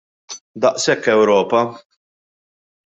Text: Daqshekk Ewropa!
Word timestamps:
Daqshekk 0.63 1.05
Ewropa! 1.13 1.61